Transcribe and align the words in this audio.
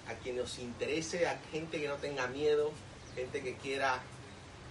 a 0.09 0.15
quien 0.23 0.39
os 0.41 0.59
interese, 0.59 1.27
a 1.27 1.39
gente 1.51 1.81
que 1.81 1.89
no 1.89 1.95
tenga 1.95 2.27
miedo, 2.27 2.71
gente 3.15 3.43
que 3.43 3.55
quiera 3.57 4.01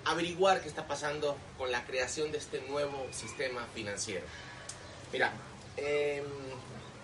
averiguar 0.06 0.62
qué 0.62 0.70
está 0.70 0.88
pasando 0.88 1.38
con 1.58 1.72
la 1.72 1.86
creación 1.86 2.32
de 2.32 2.38
este 2.38 2.62
nuevo 2.62 3.08
sistema 3.12 3.66
financiero. 3.74 4.26
Mira, 5.12 5.34
eh, 5.76 6.24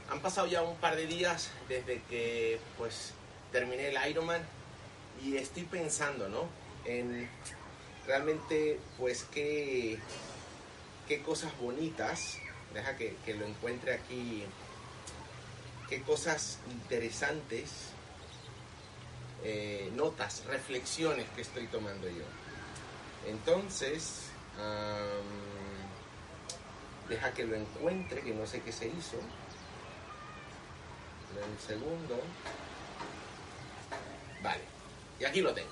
han 0.10 0.20
pasado 0.22 0.48
ya 0.48 0.62
un 0.62 0.78
par 0.78 0.96
de 0.96 1.08
días 1.08 1.50
desde 1.68 2.02
que 2.10 2.60
pues 2.78 3.14
terminé 3.52 3.90
el 3.90 4.10
Ironman 4.10 4.42
y 5.24 5.38
estoy 5.38 5.64
pensando, 5.64 6.30
¿no? 6.30 6.48
En 6.86 7.30
realmente 8.06 8.80
pues 8.98 9.26
qué, 9.32 9.98
qué 11.08 11.22
cosas 11.22 11.58
bonitas, 11.60 12.38
deja 12.74 12.96
que, 12.98 13.16
que 13.26 13.34
lo 13.34 13.46
encuentre 13.46 13.94
aquí, 13.94 14.44
qué 15.90 16.02
cosas 16.02 16.60
interesantes, 16.72 17.93
eh, 19.44 19.92
notas, 19.96 20.44
reflexiones 20.46 21.26
que 21.36 21.42
estoy 21.42 21.68
tomando 21.68 22.08
yo. 22.08 22.24
Entonces, 23.28 24.30
am, 24.58 25.24
deja 27.10 27.34
que 27.34 27.46
lo 27.46 27.56
encuentre, 27.56 28.22
que 28.22 28.34
no 28.34 28.46
sé 28.48 28.62
qué 28.62 28.72
se 28.72 28.88
hizo. 28.88 29.18
Un 31.34 31.68
segundo. 31.68 32.22
Vale, 34.42 34.62
y 35.20 35.26
aquí 35.26 35.42
lo 35.42 35.54
tengo. 35.54 35.72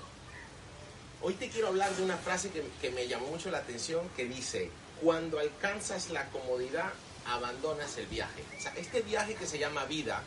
Hoy 1.20 1.34
te 1.34 1.48
quiero 1.48 1.68
hablar 1.68 1.94
de 1.94 2.02
una 2.02 2.16
frase 2.16 2.50
que, 2.50 2.64
que 2.80 2.90
me 2.90 3.06
llamó 3.06 3.28
mucho 3.28 3.50
la 3.50 3.58
atención 3.58 4.08
que 4.16 4.24
dice, 4.24 4.70
cuando 5.00 5.38
alcanzas 5.38 6.10
la 6.10 6.28
comodidad, 6.30 6.92
abandonas 7.26 7.96
el 7.96 8.06
viaje. 8.06 8.44
O 8.58 8.60
sea, 8.60 8.74
este 8.76 9.02
viaje 9.02 9.34
que 9.34 9.46
se 9.46 9.58
llama 9.58 9.84
vida, 9.84 10.22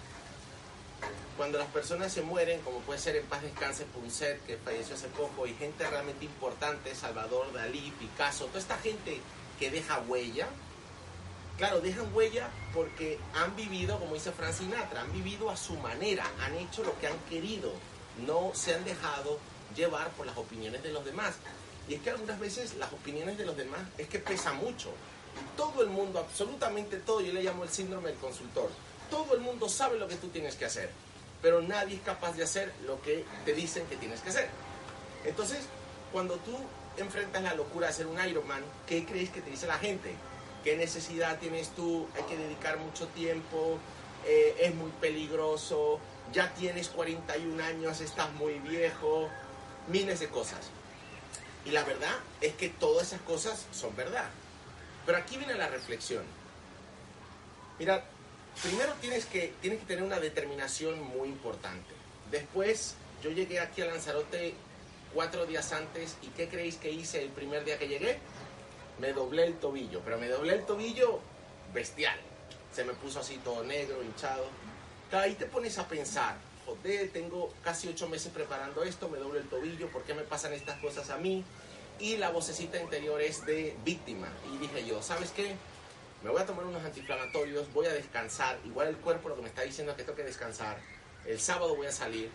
cuando 1.38 1.58
las 1.58 1.68
personas 1.68 2.14
se 2.14 2.22
mueren, 2.22 2.62
como 2.62 2.80
puede 2.80 3.00
ser 3.00 3.18
en 3.18 3.26
paz 3.26 3.42
descanse 3.42 3.86
Punset, 3.86 4.44
que 4.46 4.58
falleció 4.58 4.96
hace 4.96 5.08
poco, 5.10 5.46
y 5.46 5.54
gente 5.54 5.88
realmente 5.90 6.26
importante, 6.26 6.96
Salvador 6.96 7.52
Dalí, 7.52 7.94
Picasso, 8.00 8.46
toda 8.46 8.60
esta 8.60 8.78
gente 8.78 9.20
que 9.60 9.70
deja 9.70 10.00
huella, 10.08 10.48
claro, 11.58 11.82
dejan 11.82 12.14
huella 12.14 12.50
porque 12.74 13.20
han 13.34 13.56
vivido, 13.56 14.00
como 14.00 14.14
dice 14.14 14.32
Frank 14.32 14.54
Sinatra, 14.54 15.02
han 15.02 15.12
vivido 15.12 15.50
a 15.50 15.58
su 15.58 15.76
manera, 15.76 16.26
han 16.40 16.56
hecho 16.56 16.84
lo 16.84 16.98
que 17.00 17.08
han 17.08 17.20
querido, 17.30 17.74
no 18.26 18.52
se 18.54 18.74
han 18.74 18.86
dejado 18.86 19.40
llevar 19.76 20.10
por 20.12 20.26
las 20.26 20.38
opiniones 20.38 20.84
de 20.84 20.94
los 20.94 21.04
demás. 21.04 21.36
Y 21.88 21.96
es 21.96 22.02
que 22.02 22.12
algunas 22.12 22.40
veces 22.40 22.76
las 22.76 22.92
opiniones 22.94 23.38
de 23.38 23.46
los 23.46 23.58
demás 23.58 23.82
es 23.98 24.08
que 24.08 24.20
pesa 24.20 24.54
mucho. 24.54 24.92
Todo 25.58 25.84
el 25.84 25.90
mundo, 25.90 26.20
absolutamente 26.20 26.98
todo, 26.98 27.20
yo 27.20 27.34
le 27.34 27.44
llamo 27.44 27.64
el 27.64 27.70
síndrome 27.70 28.10
del 28.10 28.18
consultor, 28.20 28.70
todo 29.10 29.36
el 29.36 29.42
mundo 29.42 29.68
sabe 29.68 30.00
lo 30.00 30.08
que 30.08 30.16
tú 30.16 30.30
tienes 30.30 30.56
que 30.56 30.66
hacer, 30.66 30.90
pero 31.46 31.62
nadie 31.62 31.98
es 31.98 32.02
capaz 32.02 32.36
de 32.36 32.42
hacer 32.42 32.74
lo 32.88 33.00
que 33.04 33.24
te 33.46 33.54
dicen 33.54 33.86
que 33.86 33.98
tienes 33.98 34.20
que 34.22 34.30
hacer. 34.30 34.50
Entonces, 35.26 35.60
cuando 36.12 36.38
tú 36.38 36.58
enfrentas 36.98 37.44
la 37.44 37.54
locura 37.54 37.86
de 37.86 37.94
ser 37.94 38.08
un 38.08 38.20
Ironman, 38.20 38.64
¿qué 38.88 39.06
crees 39.06 39.30
que 39.30 39.42
te 39.42 39.52
dice 39.52 39.68
la 39.68 39.78
gente? 39.78 40.16
¿Qué 40.64 40.76
necesidad 40.76 41.38
tienes 41.38 41.70
tú? 41.76 42.08
Hay 42.16 42.24
que 42.24 42.36
dedicar 42.36 42.80
mucho 42.80 43.06
tiempo, 43.10 43.78
eh, 44.26 44.56
es 44.60 44.74
muy 44.74 44.90
peligroso, 45.00 46.00
ya 46.34 46.52
tienes 46.56 46.90
41 46.90 47.64
años, 47.64 48.02
estás 48.02 48.34
muy 48.34 48.58
viejo, 48.58 49.30
miles 49.88 50.22
de 50.22 50.30
cosas. 50.30 50.72
Y 51.64 51.70
la 51.70 51.84
verdad 51.84 52.16
es 52.42 52.56
que 52.56 52.70
todas 52.70 53.06
esas 53.06 53.22
cosas 53.22 53.68
son 53.72 53.96
verdad. 53.96 54.32
Pero 55.06 55.20
aquí 55.20 55.38
viene 55.38 55.54
la 55.54 55.68
reflexión. 55.68 56.24
Mira, 57.78 58.04
primero 58.62 58.94
tienes 59.02 59.26
que, 59.26 59.54
tienes 59.62 59.80
que 59.80 59.86
tener 59.86 60.04
una 60.04 60.20
determinación 60.20 61.02
muy 61.02 61.30
importante. 61.30 61.94
Después, 62.32 62.96
yo 63.22 63.32
llegué 63.32 63.60
aquí 63.60 63.82
a 63.82 63.86
Lanzarote 63.86 64.54
cuatro 65.14 65.46
días 65.46 65.72
antes 65.72 66.18
y 66.22 66.28
¿qué 66.28 66.48
creéis 66.50 66.76
que 66.76 66.92
hice 66.92 67.22
el 67.24 67.30
primer 67.30 67.64
día 67.66 67.80
que 67.80 67.88
llegué? 67.88 68.20
Me 69.00 69.14
doblé 69.14 69.46
el 69.46 69.56
tobillo, 69.56 70.02
pero 70.04 70.18
me 70.18 70.28
doblé 70.28 70.54
el 70.54 70.66
tobillo 70.66 71.20
bestial. 71.74 72.20
Se 72.74 72.84
me 72.84 72.94
puso 72.94 73.20
así 73.20 73.38
todo 73.38 73.64
negro, 73.64 74.04
hinchado. 74.04 74.46
Ahí 75.12 75.36
te 75.36 75.46
pones 75.46 75.78
a 75.78 75.88
pensar, 75.88 76.36
joder, 76.66 77.10
tengo 77.12 77.54
casi 77.64 77.88
ocho 77.88 78.10
meses 78.10 78.32
preparando 78.34 78.84
esto, 78.84 79.08
me 79.08 79.18
doblo 79.18 79.40
el 79.40 79.48
tobillo, 79.48 79.90
¿por 79.90 80.04
qué 80.04 80.14
me 80.14 80.24
pasan 80.24 80.54
estas 80.54 80.80
cosas 80.80 81.10
a 81.10 81.18
mí? 81.18 81.44
Y 82.00 82.18
la 82.18 82.32
vocecita 82.32 82.82
interior 82.82 83.22
es 83.22 83.46
de 83.46 83.78
víctima. 83.86 84.28
Y 84.54 84.58
dije 84.58 84.86
yo, 84.86 85.02
¿sabes 85.02 85.32
qué? 85.32 85.56
Me 86.24 86.30
voy 86.30 86.42
a 86.42 86.46
tomar 86.46 86.66
unos 86.66 86.84
antiinflamatorios, 86.84 87.72
voy 87.74 87.86
a 87.86 87.94
descansar. 87.94 88.58
Igual 88.66 88.88
el 88.90 88.98
cuerpo 88.98 89.30
lo 89.30 89.36
que 89.36 89.44
me 89.44 89.50
está 89.50 89.62
diciendo 89.62 89.92
es 89.92 89.98
que 89.98 90.04
tengo 90.04 90.16
que 90.16 90.24
descansar. 90.24 90.78
El 91.26 91.40
sábado 91.40 91.76
voy 91.76 91.88
a 91.88 91.92
salir. 91.92 92.30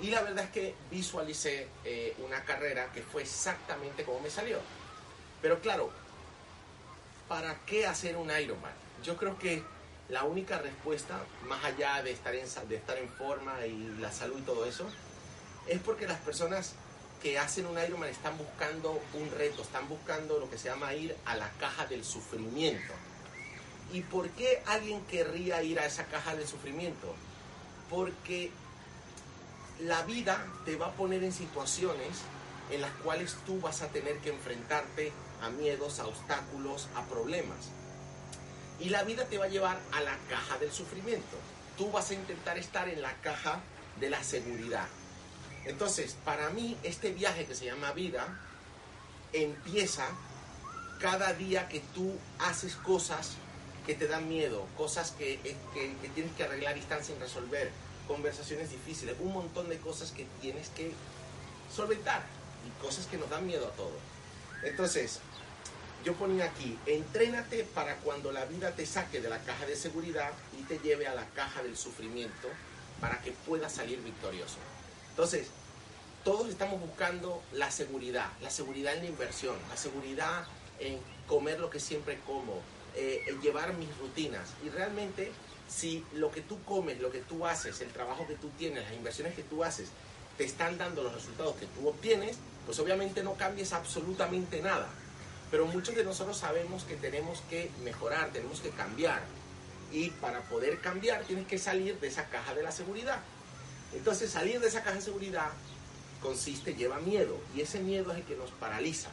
Y 0.00 0.10
la 0.10 0.22
verdad 0.22 0.44
es 0.44 0.50
que 0.50 0.74
visualicé 0.90 1.68
eh, 1.84 2.14
una 2.24 2.44
carrera 2.44 2.90
que 2.92 3.02
fue 3.02 3.22
exactamente 3.22 4.04
como 4.04 4.20
me 4.20 4.30
salió. 4.30 4.58
Pero 5.40 5.60
claro, 5.60 5.90
¿para 7.28 7.58
qué 7.66 7.86
hacer 7.86 8.16
un 8.16 8.30
Ironman? 8.30 8.72
Yo 9.02 9.16
creo 9.16 9.38
que 9.38 9.62
la 10.08 10.24
única 10.24 10.58
respuesta, 10.58 11.20
más 11.46 11.64
allá 11.64 12.02
de 12.02 12.12
estar 12.12 12.34
en, 12.34 12.46
de 12.68 12.76
estar 12.76 12.98
en 12.98 13.08
forma 13.08 13.66
y 13.66 13.96
la 13.98 14.12
salud 14.12 14.38
y 14.38 14.42
todo 14.42 14.66
eso, 14.66 14.86
es 15.66 15.80
porque 15.80 16.06
las 16.06 16.18
personas 16.20 16.74
que 17.22 17.38
hacen 17.38 17.66
un 17.66 17.78
Ironman 17.78 18.08
están 18.08 18.36
buscando 18.36 19.00
un 19.14 19.30
reto, 19.30 19.62
están 19.62 19.88
buscando 19.88 20.38
lo 20.40 20.50
que 20.50 20.58
se 20.58 20.68
llama 20.68 20.92
ir 20.94 21.16
a 21.24 21.36
la 21.36 21.48
caja 21.60 21.86
del 21.86 22.04
sufrimiento. 22.04 22.92
¿Y 23.92 24.00
por 24.00 24.30
qué 24.30 24.62
alguien 24.66 25.04
querría 25.06 25.62
ir 25.62 25.78
a 25.78 25.84
esa 25.84 26.06
caja 26.06 26.34
del 26.34 26.48
sufrimiento? 26.48 27.14
Porque 27.90 28.50
la 29.80 30.02
vida 30.02 30.46
te 30.64 30.76
va 30.76 30.86
a 30.86 30.92
poner 30.92 31.22
en 31.22 31.32
situaciones 31.32 32.22
en 32.70 32.80
las 32.80 32.92
cuales 33.02 33.36
tú 33.44 33.60
vas 33.60 33.82
a 33.82 33.88
tener 33.88 34.16
que 34.18 34.30
enfrentarte 34.30 35.12
a 35.42 35.50
miedos, 35.50 36.00
a 36.00 36.06
obstáculos, 36.06 36.88
a 36.94 37.02
problemas. 37.04 37.68
Y 38.80 38.88
la 38.88 39.02
vida 39.04 39.26
te 39.26 39.36
va 39.36 39.44
a 39.44 39.48
llevar 39.48 39.78
a 39.92 40.00
la 40.00 40.16
caja 40.30 40.56
del 40.58 40.72
sufrimiento. 40.72 41.36
Tú 41.76 41.90
vas 41.90 42.10
a 42.10 42.14
intentar 42.14 42.56
estar 42.56 42.88
en 42.88 43.02
la 43.02 43.12
caja 43.20 43.60
de 44.00 44.08
la 44.08 44.24
seguridad. 44.24 44.86
Entonces, 45.66 46.16
para 46.24 46.48
mí, 46.50 46.78
este 46.82 47.12
viaje 47.12 47.44
que 47.44 47.54
se 47.54 47.66
llama 47.66 47.92
vida 47.92 48.26
empieza 49.34 50.08
cada 50.98 51.34
día 51.34 51.68
que 51.68 51.80
tú 51.94 52.16
haces 52.38 52.74
cosas 52.76 53.36
que 53.86 53.94
te 53.94 54.06
dan 54.06 54.28
miedo, 54.28 54.66
cosas 54.76 55.10
que, 55.12 55.34
eh, 55.34 55.56
que- 55.74 55.96
que 56.00 56.08
tienes 56.14 56.32
que 56.36 56.44
arreglar 56.44 56.76
y 56.76 56.80
están 56.80 57.04
sin 57.04 57.18
resolver, 57.20 57.70
conversaciones 58.06 58.70
difíciles, 58.70 59.16
un 59.20 59.32
montón 59.32 59.68
de 59.68 59.78
cosas 59.78 60.10
que 60.10 60.26
tienes 60.40 60.68
que 60.70 60.92
solventar 61.74 62.22
y 62.66 62.82
cosas 62.82 63.06
que 63.06 63.16
nos 63.16 63.30
dan 63.30 63.46
miedo 63.46 63.66
a 63.66 63.70
todos. 63.70 63.92
Entonces, 64.62 65.20
yo 66.04 66.14
ponía 66.14 66.44
aquí, 66.46 66.78
entrénate 66.86 67.64
para 67.64 67.96
cuando 67.96 68.32
la 68.32 68.44
vida 68.44 68.72
te 68.72 68.86
saque 68.86 69.20
de 69.20 69.28
la 69.28 69.38
caja 69.38 69.66
de 69.66 69.76
seguridad 69.76 70.32
y 70.58 70.62
te 70.64 70.78
lleve 70.78 71.06
a 71.06 71.14
la 71.14 71.26
caja 71.30 71.62
del 71.62 71.76
sufrimiento 71.76 72.48
para 73.00 73.20
que 73.20 73.32
puedas 73.32 73.72
salir 73.72 74.00
victorioso. 74.02 74.56
Entonces, 75.10 75.48
todos 76.24 76.48
estamos 76.48 76.80
buscando 76.80 77.42
la 77.52 77.70
seguridad, 77.70 78.30
la 78.40 78.50
seguridad 78.50 78.94
en 78.94 79.00
la 79.04 79.08
inversión, 79.10 79.56
la 79.68 79.76
seguridad 79.76 80.44
en 80.78 80.98
comer 81.26 81.60
lo 81.60 81.70
que 81.70 81.80
siempre 81.80 82.18
como, 82.26 82.60
eh, 82.94 83.24
llevar 83.42 83.74
mis 83.74 83.96
rutinas. 83.98 84.50
Y 84.64 84.68
realmente, 84.68 85.32
si 85.68 86.04
lo 86.14 86.30
que 86.30 86.40
tú 86.40 86.62
comes, 86.64 87.00
lo 87.00 87.10
que 87.10 87.20
tú 87.20 87.46
haces, 87.46 87.80
el 87.80 87.88
trabajo 87.88 88.26
que 88.26 88.34
tú 88.34 88.50
tienes, 88.58 88.84
las 88.84 88.92
inversiones 88.92 89.34
que 89.34 89.42
tú 89.42 89.64
haces, 89.64 89.88
te 90.36 90.44
están 90.44 90.78
dando 90.78 91.02
los 91.02 91.14
resultados 91.14 91.56
que 91.56 91.66
tú 91.66 91.88
obtienes, 91.88 92.36
pues 92.66 92.78
obviamente 92.78 93.22
no 93.22 93.34
cambies 93.34 93.72
absolutamente 93.72 94.62
nada. 94.62 94.88
Pero 95.50 95.66
muchos 95.66 95.94
de 95.94 96.04
nosotros 96.04 96.38
sabemos 96.38 96.84
que 96.84 96.96
tenemos 96.96 97.42
que 97.50 97.70
mejorar, 97.84 98.30
tenemos 98.32 98.60
que 98.60 98.70
cambiar. 98.70 99.22
Y 99.92 100.08
para 100.10 100.40
poder 100.42 100.80
cambiar 100.80 101.24
tienes 101.24 101.46
que 101.46 101.58
salir 101.58 101.98
de 102.00 102.08
esa 102.08 102.26
caja 102.28 102.54
de 102.54 102.62
la 102.62 102.72
seguridad. 102.72 103.20
Entonces 103.94 104.30
salir 104.30 104.60
de 104.60 104.68
esa 104.68 104.82
caja 104.82 104.96
de 104.96 105.02
seguridad 105.02 105.50
consiste, 106.22 106.74
lleva 106.74 106.98
miedo. 107.00 107.38
Y 107.54 107.60
ese 107.60 107.80
miedo 107.80 108.12
es 108.12 108.18
el 108.18 108.24
que 108.24 108.36
nos 108.36 108.50
paraliza. 108.52 109.10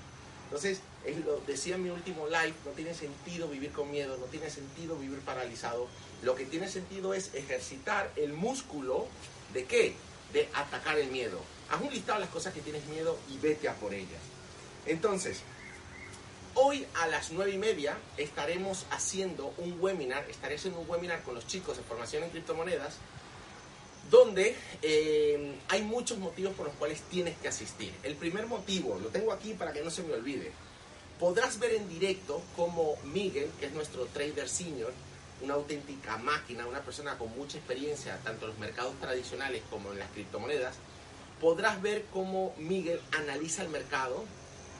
Entonces, 0.49 0.79
es 1.05 1.23
lo 1.23 1.39
decía 1.41 1.75
en 1.75 1.83
mi 1.83 1.89
último 1.91 2.25
live, 2.25 2.55
no 2.65 2.71
tiene 2.71 2.95
sentido 2.95 3.47
vivir 3.47 3.71
con 3.71 3.91
miedo, 3.91 4.17
no 4.17 4.25
tiene 4.25 4.49
sentido 4.49 4.95
vivir 4.95 5.19
paralizado. 5.19 5.87
Lo 6.23 6.33
que 6.33 6.45
tiene 6.45 6.67
sentido 6.67 7.13
es 7.13 7.35
ejercitar 7.35 8.11
el 8.15 8.33
músculo 8.33 9.07
de 9.53 9.65
qué? 9.65 9.95
De 10.33 10.49
atacar 10.55 10.97
el 10.97 11.11
miedo. 11.11 11.39
Haz 11.69 11.81
un 11.81 11.91
listado 11.93 12.17
de 12.19 12.25
las 12.25 12.33
cosas 12.33 12.51
que 12.51 12.61
tienes 12.61 12.83
miedo 12.87 13.15
y 13.29 13.37
vete 13.37 13.69
a 13.69 13.75
por 13.75 13.93
ellas. 13.93 14.21
Entonces, 14.87 15.41
hoy 16.55 16.83
a 16.95 17.05
las 17.05 17.31
nueve 17.31 17.51
y 17.51 17.59
media 17.59 17.95
estaremos 18.17 18.87
haciendo 18.89 19.53
un 19.59 19.77
webinar, 19.79 20.27
estaré 20.31 20.55
haciendo 20.55 20.79
un 20.79 20.89
webinar 20.89 21.21
con 21.21 21.35
los 21.35 21.45
chicos 21.45 21.77
de 21.77 21.83
formación 21.83 22.23
en 22.23 22.31
criptomonedas, 22.31 22.95
donde 24.09 24.56
eh, 24.81 25.56
hay 25.69 25.81
muchos 25.83 26.17
motivos 26.17 26.53
por 26.53 26.67
los 26.67 26.75
cuales 26.75 27.01
tienes 27.09 27.38
que 27.38 27.47
asistir. 27.47 27.94
El 28.03 28.15
primer 28.15 28.47
motivo, 28.47 29.00
lo 29.00 29.09
tengo 29.09 29.31
aquí 29.31 29.53
para 29.53 29.71
que 29.71 29.81
no 29.81 29.91
se 29.91 30.03
me 30.03 30.13
olvide, 30.13 30.51
podrás 31.19 31.59
ver 31.59 31.75
en 31.75 31.89
directo 31.89 32.41
cómo 32.56 32.95
Miguel, 33.03 33.50
que 33.59 33.67
es 33.67 33.73
nuestro 33.73 34.06
trader 34.07 34.50
senior, 34.50 34.94
una 35.41 35.53
auténtica 35.53 36.17
máquina, 36.17 36.67
una 36.67 36.81
persona 36.81 37.17
con 37.17 37.29
mucha 37.38 37.57
experiencia 37.57 38.17
tanto 38.23 38.45
en 38.45 38.51
los 38.51 38.59
mercados 38.59 38.94
tradicionales 39.00 39.61
como 39.69 39.91
en 39.91 40.00
las 40.00 40.09
criptomonedas, 40.11 40.75
podrás 41.39 41.81
ver 41.81 42.06
cómo 42.11 42.53
Miguel 42.57 43.00
analiza 43.17 43.63
el 43.63 43.69
mercado 43.69 44.25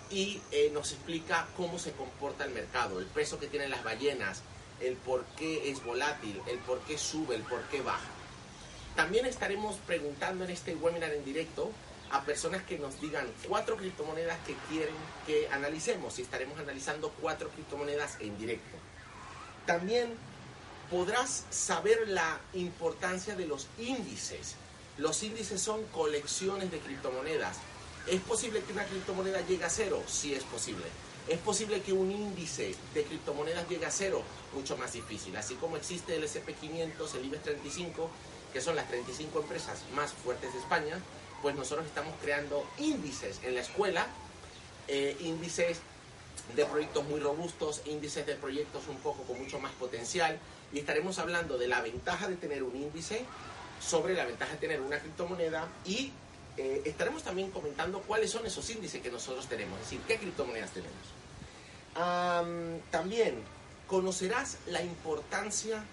y 0.10 0.42
eh, 0.52 0.72
nos 0.74 0.92
explica 0.92 1.48
cómo 1.56 1.78
se 1.78 1.92
comporta 1.92 2.46
el 2.46 2.52
mercado, 2.52 3.00
el 3.00 3.06
peso 3.06 3.40
que 3.40 3.48
tienen 3.48 3.70
las 3.70 3.84
ballenas, 3.84 4.42
el 4.82 4.96
por 4.96 5.24
qué 5.38 5.70
es 5.70 5.84
volátil, 5.84 6.42
el 6.48 6.58
por 6.60 6.80
qué 6.82 6.98
sube, 6.98 7.36
el 7.36 7.44
por 7.44 7.62
qué 7.64 7.82
baja. 7.82 8.19
También 8.96 9.26
estaremos 9.26 9.78
preguntando 9.88 10.44
en 10.44 10.52
este 10.52 10.76
webinar 10.76 11.14
en 11.14 11.24
directo 11.24 11.72
a 12.12 12.24
personas 12.24 12.64
que 12.64 12.80
nos 12.80 13.00
digan 13.00 13.28
cuatro 13.48 13.78
criptomonedas 13.78 14.38
que 14.46 14.56
quieren 14.70 14.96
que 15.28 15.48
analicemos 15.50 16.18
y 16.20 16.24
estaremos 16.24 16.60
analizando 16.60 17.12
cuatro 17.22 17.50
criptomonedas 17.50 18.18
en 18.20 18.38
directo. 18.38 18.78
También 19.66 20.16
podrás 20.90 21.46
saber 21.52 22.08
la 22.08 22.40
importancia 22.54 23.36
de 23.36 23.46
los 23.46 23.68
índices. 23.78 24.56
Los 24.98 25.22
índices 25.24 25.62
son 25.62 25.84
colecciones 25.88 26.72
de 26.72 26.80
criptomonedas. 26.80 27.58
¿Es 28.08 28.22
posible 28.22 28.62
que 28.64 28.74
una 28.74 28.86
criptomoneda 28.86 29.46
llegue 29.46 29.64
a 29.66 29.70
cero? 29.70 30.02
Sí 30.08 30.34
es 30.34 30.44
posible. 30.44 30.86
¿Es 31.28 31.38
posible 31.38 31.82
que 31.82 31.94
un 31.94 32.12
índice 32.12 32.76
de 32.96 33.04
criptomonedas 33.04 33.70
llegue 33.70 33.86
a 33.86 33.92
cero? 33.92 34.24
Mucho 34.54 34.76
más 34.78 34.94
difícil. 34.94 35.36
Así 35.38 35.54
como 35.56 35.78
existe 35.78 36.16
el 36.16 36.24
SP500, 36.24 37.16
el 37.16 37.26
IBEX 37.26 37.44
35, 37.44 38.10
que 38.54 38.62
son 38.62 38.76
las 38.76 38.88
35 38.88 39.42
empresas 39.42 39.84
más 39.94 40.12
fuertes 40.12 40.54
de 40.54 40.60
España, 40.60 41.00
pues 41.42 41.56
nosotros 41.56 41.86
estamos 41.86 42.14
creando 42.22 42.66
índices 42.78 43.40
en 43.44 43.56
la 43.56 43.62
escuela, 43.62 44.08
eh, 44.88 45.16
índices 45.22 45.80
de 46.56 46.66
proyectos 46.66 47.06
muy 47.06 47.20
robustos, 47.20 47.82
índices 47.86 48.26
de 48.26 48.36
proyectos 48.36 48.88
un 48.88 48.98
poco 48.98 49.24
con 49.24 49.40
mucho 49.40 49.60
más 49.60 49.72
potencial, 49.74 50.40
y 50.74 50.80
estaremos 50.80 51.20
hablando 51.20 51.58
de 51.58 51.68
la 51.68 51.82
ventaja 51.82 52.28
de 52.28 52.36
tener 52.36 52.64
un 52.64 52.76
índice 52.76 53.26
sobre 53.80 54.14
la 54.14 54.26
ventaja 54.26 54.54
de 54.54 54.58
tener 54.58 54.82
una 54.82 55.00
criptomoneda 55.00 55.68
y 55.86 56.12
eh, 56.58 56.82
estaremos 56.86 57.24
también 57.24 57.52
comentando 57.52 58.02
cuáles 58.02 58.32
son 58.32 58.46
esos 58.46 58.70
índices 58.70 59.02
que 59.02 59.10
nosotros 59.10 59.48
tenemos, 59.48 59.80
es 59.80 59.86
decir, 59.86 60.02
qué 60.08 60.18
criptomonedas 60.18 60.72
tenemos. 60.72 60.98
también 62.92 63.44
conocerás 63.88 64.58
la 64.68 64.82
importancia 64.84 65.84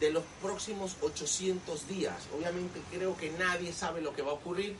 de 0.00 0.10
los 0.10 0.24
próximos 0.40 0.96
800 1.02 1.86
días. 1.86 2.16
Obviamente 2.36 2.80
creo 2.90 3.16
que 3.16 3.30
nadie 3.32 3.72
sabe 3.72 4.00
lo 4.00 4.14
que 4.14 4.22
va 4.22 4.30
a 4.30 4.34
ocurrir, 4.34 4.74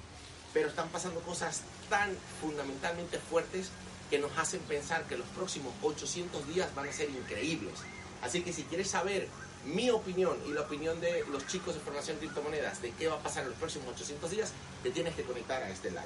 pero 0.52 0.68
están 0.68 0.88
pasando 0.88 1.20
cosas 1.20 1.62
tan 1.88 2.16
fundamentalmente 2.40 3.18
fuertes 3.18 3.68
que 4.08 4.18
nos 4.18 4.36
hacen 4.38 4.60
pensar 4.62 5.04
que 5.04 5.16
los 5.16 5.26
próximos 5.28 5.72
800 5.82 6.48
días 6.48 6.74
van 6.74 6.88
a 6.88 6.92
ser 6.92 7.10
increíbles. 7.10 7.74
Así 8.22 8.42
que 8.42 8.52
si 8.52 8.64
quieres 8.64 8.88
saber 8.88 9.28
mi 9.64 9.90
opinión 9.90 10.36
y 10.48 10.52
la 10.52 10.62
opinión 10.62 11.00
de 11.00 11.24
los 11.30 11.46
chicos 11.46 11.74
de 11.74 11.80
formación 11.80 12.16
de 12.16 12.26
criptomonedas 12.26 12.80
de 12.80 12.92
qué 12.92 13.08
va 13.08 13.16
a 13.16 13.22
pasar 13.22 13.42
en 13.44 13.50
los 13.50 13.58
próximos 13.58 13.88
800 13.88 14.30
días, 14.30 14.52
te 14.82 14.90
tienes 14.90 15.14
que 15.14 15.22
conectar 15.22 15.62
a 15.62 15.70
este 15.70 15.90
live. 15.90 16.02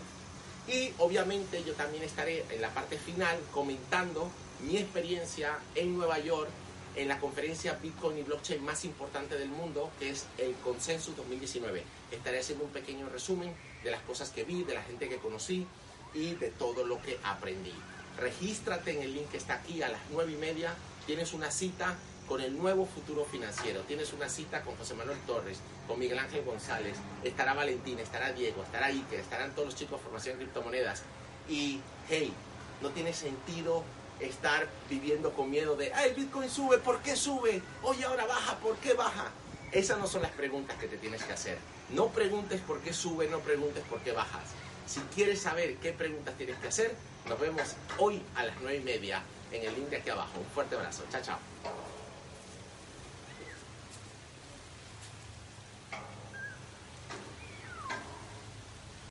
Y 0.67 0.93
obviamente 0.99 1.63
yo 1.65 1.75
también 1.75 2.03
estaré 2.03 2.45
en 2.51 2.61
la 2.61 2.73
parte 2.75 2.99
final 2.99 3.39
comentando 3.53 4.29
mi 4.61 4.79
experiencia 4.79 5.59
en 5.75 5.97
Nueva 5.97 6.19
York 6.19 6.49
en 6.97 7.09
la 7.09 7.19
conferencia 7.19 7.79
Bitcoin 7.83 8.19
y 8.19 8.23
Blockchain 8.23 8.65
más 8.65 8.85
importante 8.85 9.37
del 9.37 9.49
mundo, 9.49 9.91
que 9.99 10.11
es 10.11 10.27
el 10.39 10.55
Consensus 10.57 11.17
2019. 11.17 11.83
Estaré 12.11 12.41
haciendo 12.41 12.65
un 12.65 12.71
pequeño 12.71 13.09
resumen 13.09 13.53
de 13.83 13.91
las 13.91 14.01
cosas 14.03 14.31
que 14.31 14.45
vi, 14.45 14.65
de 14.65 14.75
la 14.75 14.83
gente 14.83 15.09
que 15.09 15.19
conocí 15.19 15.67
y 16.15 16.35
de 16.35 16.51
todo 16.51 16.85
lo 16.87 17.03
que 17.03 17.19
aprendí. 17.25 17.75
Regístrate 18.19 18.93
en 18.93 19.03
el 19.03 19.15
link 19.15 19.31
que 19.31 19.39
está 19.39 19.55
aquí 19.55 19.83
a 19.83 19.89
las 19.89 20.01
9 20.13 20.33
y 20.33 20.37
media. 20.37 20.75
Tienes 21.07 21.33
una 21.33 21.51
cita 21.51 21.97
con 22.29 22.41
el 22.41 22.57
nuevo 22.57 22.87
futuro 22.87 23.25
financiero. 23.25 23.81
Tienes 23.83 24.13
una 24.13 24.29
cita 24.29 24.63
con 24.63 24.77
José 24.77 24.95
Manuel 24.95 25.19
Torres, 25.27 25.59
con 25.89 25.99
Miguel 25.99 26.19
Ángel 26.19 26.45
González. 26.45 26.97
Estará 27.23 27.55
Valentín, 27.55 27.99
estará 27.99 28.33
Diego, 28.33 28.63
estará 28.63 28.87
Iker, 28.87 29.21
estarán 29.21 29.53
todos 29.55 29.67
los 29.67 29.75
chicos 29.75 29.99
de 29.99 30.05
formación 30.05 30.39
de 30.39 30.45
criptomonedas. 30.45 31.03
Y 31.49 31.81
hey, 32.09 32.33
no 32.81 32.91
tiene 32.91 33.13
sentido 33.13 33.83
estar 34.21 34.67
viviendo 34.89 35.33
con 35.33 35.51
miedo 35.51 35.77
de, 35.77 35.93
ah, 35.93 36.05
el 36.07 36.15
Bitcoin 36.15 36.49
sube, 36.51 36.79
¿por 36.79 37.01
qué 37.01 37.17
sube? 37.17 37.63
Oye, 37.83 38.05
ahora 38.05 38.27
baja, 38.27 38.57
¿por 38.59 38.77
qué 38.77 38.95
baja? 38.95 39.31
Esas 39.73 39.99
no 39.99 40.07
son 40.07 40.23
las 40.23 40.31
preguntas 40.31 40.77
que 40.79 40.87
te 40.87 40.97
tienes 40.97 41.23
que 41.25 41.33
hacer. 41.33 41.59
No 41.91 42.09
preguntes 42.09 42.61
por 42.61 42.81
qué 42.81 42.93
sube, 42.93 43.29
no 43.29 43.41
preguntes 43.41 43.83
por 43.85 44.01
qué 44.01 44.13
bajas. 44.13 44.45
Si 44.87 45.01
quieres 45.15 45.41
saber 45.41 45.77
qué 45.77 45.93
preguntas 45.93 46.37
tienes 46.37 46.59
que 46.59 46.69
hacer, 46.69 46.95
nos 47.29 47.41
vemos 47.41 47.75
hoy 47.99 48.23
a 48.37 48.45
las 48.45 48.57
nueve 48.61 48.77
y 48.79 48.85
media 48.85 49.23
en 49.51 49.67
el 49.67 49.75
link 49.75 49.89
de 49.89 49.97
aquí 49.97 50.11
abajo. 50.11 50.39
Un 50.39 50.47
fuerte 50.47 50.77
abrazo. 50.77 51.05
Chao, 51.11 51.23
chao. 51.23 51.84